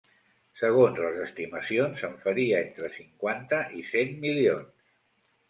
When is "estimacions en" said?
1.25-2.15